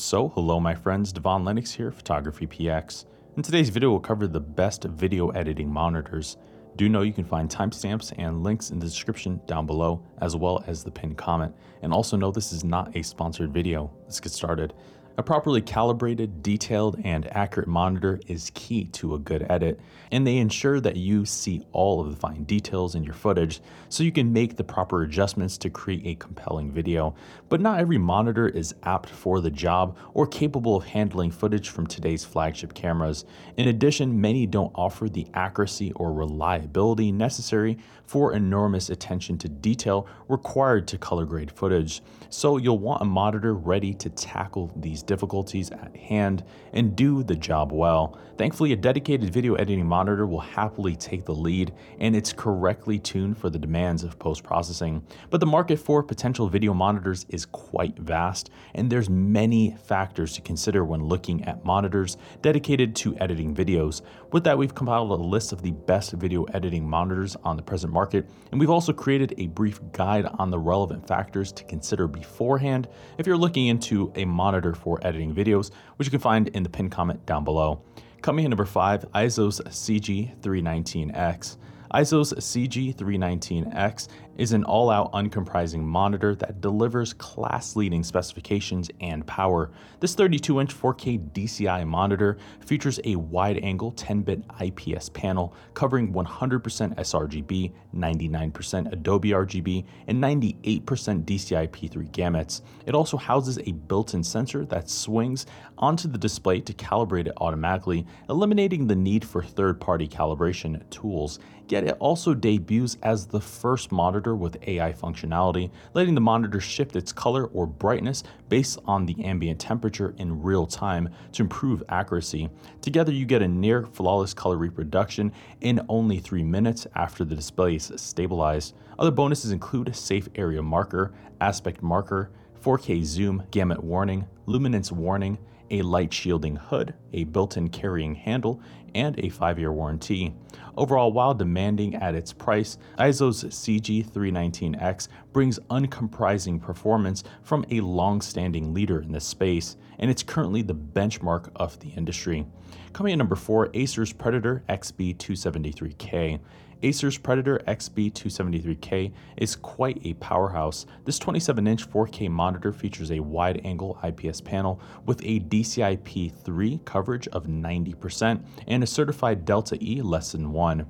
[0.00, 3.04] So, hello my friends, Devon Lennox here, Photography PX.
[3.36, 6.36] In today's video, we'll cover the best video editing monitors.
[6.76, 10.62] Do know you can find timestamps and links in the description down below, as well
[10.68, 11.52] as the pinned comment.
[11.82, 13.90] And also know this is not a sponsored video.
[14.04, 14.72] Let's get started.
[15.18, 19.80] A properly calibrated, detailed, and accurate monitor is key to a good edit,
[20.12, 24.04] and they ensure that you see all of the fine details in your footage so
[24.04, 27.16] you can make the proper adjustments to create a compelling video.
[27.48, 31.88] But not every monitor is apt for the job or capable of handling footage from
[31.88, 33.24] today's flagship cameras.
[33.56, 40.06] In addition, many don't offer the accuracy or reliability necessary for enormous attention to detail
[40.28, 42.02] required to color grade footage.
[42.30, 47.34] So you'll want a monitor ready to tackle these difficulties at hand and do the
[47.34, 48.16] job well.
[48.36, 53.36] Thankfully, a dedicated video editing monitor will happily take the lead and it's correctly tuned
[53.36, 55.02] for the demands of post processing.
[55.30, 60.40] But the market for potential video monitors is quite vast, and there's many factors to
[60.40, 64.02] consider when looking at monitors dedicated to editing videos.
[64.30, 67.92] With that, we've compiled a list of the best video editing monitors on the present
[67.92, 72.88] market, and we've also created a brief guide on the relevant factors to consider beforehand
[73.16, 76.68] if you're looking into a monitor for editing videos, which you can find in the
[76.68, 77.80] pinned comment down below.
[78.22, 81.56] Coming in number 5, EIZO's CG319X.
[81.94, 84.08] EIZO's CG319X
[84.38, 89.70] is an all out uncomprising monitor that delivers class leading specifications and power.
[90.00, 96.12] This 32 inch 4K DCI monitor features a wide angle 10 bit IPS panel covering
[96.12, 96.62] 100%
[96.96, 100.82] sRGB, 99% Adobe RGB, and 98%
[101.24, 102.62] DCI P3 gamuts.
[102.86, 107.34] It also houses a built in sensor that swings onto the display to calibrate it
[107.38, 111.40] automatically, eliminating the need for third party calibration tools.
[111.68, 116.96] Yet it also debuts as the first monitor with AI functionality, letting the monitor shift
[116.96, 122.48] its color or brightness based on the ambient temperature in real time to improve accuracy.
[122.80, 127.76] Together, you get a near flawless color reproduction in only 3 minutes after the display
[127.76, 128.74] is stabilized.
[128.98, 132.30] Other bonuses include safe area marker, aspect marker,
[132.62, 135.38] 4K zoom, gamut warning, luminance warning,
[135.70, 138.60] a light shielding hood, a built in carrying handle,
[138.94, 140.34] and a 5 year warranty.
[140.76, 148.72] Overall, while demanding at its price, EIZO's CG319X brings uncompromising performance from a long standing
[148.72, 152.46] leader in this space, and it's currently the benchmark of the industry.
[152.92, 156.38] Coming in number 4, Acer's Predator XB273K.
[156.82, 160.86] Acer's Predator XB273K is quite a powerhouse.
[161.04, 166.84] This 27 inch 4K monitor features a wide angle IPS panel with a DCI P3
[166.84, 170.86] coverage of 90% and a certified Delta E less than 1.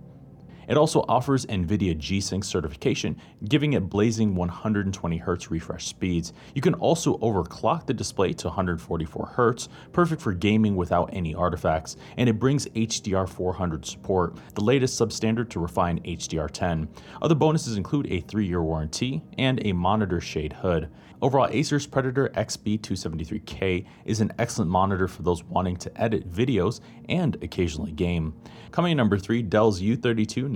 [0.69, 3.17] It also offers NVIDIA G-Sync certification,
[3.49, 6.33] giving it blazing 120Hz refresh speeds.
[6.55, 12.29] You can also overclock the display to 144Hz, perfect for gaming without any artifacts, and
[12.29, 16.89] it brings HDR400 support, the latest substandard to refine HDR10.
[17.23, 20.91] Other bonuses include a 3-year warranty and a monitor shade hood.
[21.21, 27.43] Overall, Acer's Predator XB273K is an excellent monitor for those wanting to edit videos and
[27.43, 28.35] occasionally game.
[28.71, 29.81] Coming in number 3, Dell's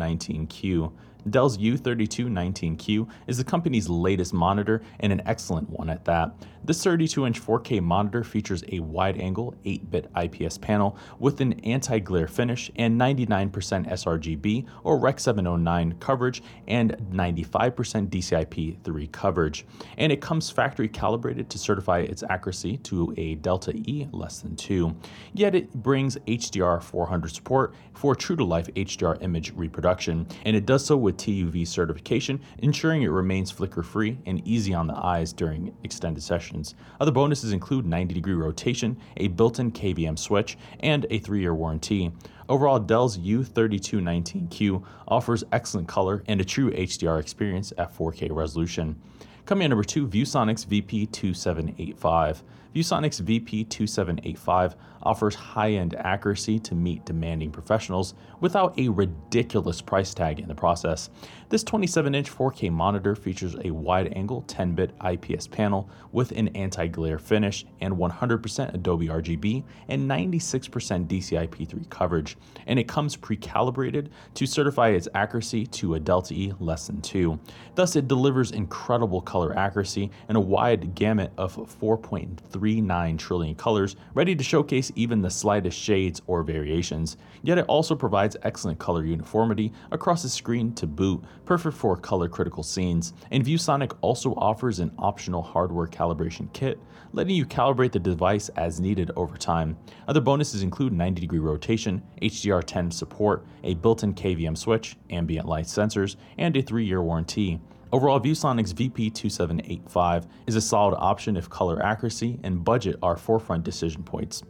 [0.02, 0.92] U3219Q.
[1.31, 6.34] Dell's U3219Q is the company's latest monitor and an excellent one at that.
[6.65, 11.55] This 32 inch 4K monitor features a wide angle 8 bit IPS panel with an
[11.65, 19.66] anti glare finish and 99% sRGB or Rec 709 coverage and 95% DCI-P3 coverage.
[19.99, 24.54] And it comes factory calibrated to certify its accuracy to a Delta E less than
[24.54, 24.94] 2.
[25.34, 30.65] Yet it brings HDR 400 support for true to life HDR image reproduction, and it
[30.65, 35.32] does so with TUV certification, ensuring it remains flicker free and easy on the eyes
[35.32, 36.74] during extended sessions.
[37.00, 41.54] Other bonuses include 90 degree rotation, a built in KVM switch, and a 3 year
[41.54, 42.12] warranty.
[42.48, 49.00] Overall, Dell's U3219Q offers excellent color and a true HDR experience at 4K resolution.
[49.44, 52.42] Coming in number 2, ViewSonic's VP2785.
[52.75, 60.41] ViewSonic's VP2785 offers high end accuracy to meet demanding professionals without a ridiculous price tag
[60.41, 61.10] in the process.
[61.48, 66.48] This 27 inch 4K monitor features a wide angle 10 bit IPS panel with an
[66.48, 72.36] anti glare finish and 100% Adobe RGB and 96% DCI P3 coverage,
[72.66, 77.00] and it comes pre calibrated to certify its accuracy to a Delta E less than
[77.03, 77.39] 2.
[77.74, 84.36] Thus, it delivers incredible color accuracy and a wide gamut of 4.39 trillion colors, ready
[84.36, 87.16] to showcase even the slightest shades or variations.
[87.42, 92.28] Yet it also provides excellent color uniformity across the screen to boot, perfect for color
[92.28, 93.14] critical scenes.
[93.30, 96.78] And ViewSonic also offers an optional hardware calibration kit,
[97.14, 99.78] letting you calibrate the device as needed over time.
[100.08, 105.64] Other bonuses include 90 degree rotation, HDR10 support, a built in KVM switch, ambient light
[105.64, 107.58] sensors, and a three year warranty.
[107.92, 114.03] Overall, ViewSonic's VP2785 is a solid option if color accuracy and budget are forefront decision
[114.03, 114.42] points.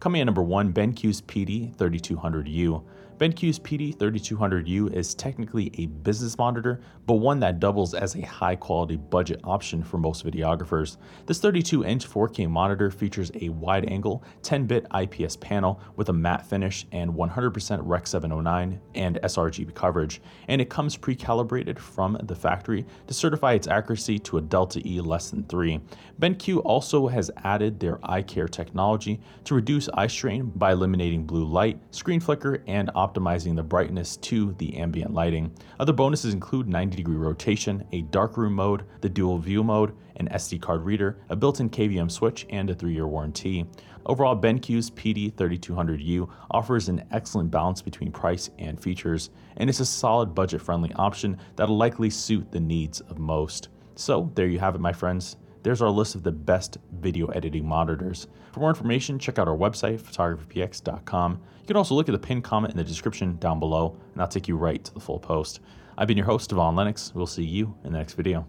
[0.00, 2.82] Coming in number one, BenQ's PD3200U.
[3.18, 8.96] BenQ's PD3200U is technically a business monitor, but one that doubles as a high quality
[8.96, 10.98] budget option for most videographers.
[11.24, 16.12] This 32 inch 4K monitor features a wide angle 10 bit IPS panel with a
[16.12, 22.18] matte finish and 100% Rec 709 and sRGB coverage, and it comes pre calibrated from
[22.24, 25.80] the factory to certify its accuracy to a Delta E less than 3.
[26.20, 31.46] BenQ also has added their eye care technology to reduce eye strain by eliminating blue
[31.46, 35.52] light, screen flicker, and optimizing the brightness to the ambient lighting.
[35.78, 40.60] Other bonuses include 90 degree rotation, a darkroom mode, the dual view mode, an SD
[40.60, 43.66] card reader, a built in KVM switch, and a three year warranty.
[44.06, 50.34] Overall, BenQ's PD3200U offers an excellent balance between price and features, and it's a solid
[50.34, 53.68] budget friendly option that'll likely suit the needs of most.
[53.96, 55.36] So, there you have it, my friends.
[55.66, 58.28] There's our list of the best video editing monitors.
[58.52, 61.32] For more information, check out our website, photographypx.com.
[61.32, 64.28] You can also look at the pinned comment in the description down below, and I'll
[64.28, 65.58] take you right to the full post.
[65.98, 67.12] I've been your host, Devon Lennox.
[67.16, 68.46] We'll see you in the next video.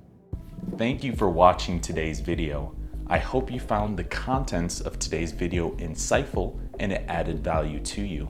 [0.78, 2.76] Thank you for watching today's video.
[3.08, 8.04] I hope you found the contents of today's video insightful and it added value to
[8.04, 8.30] you.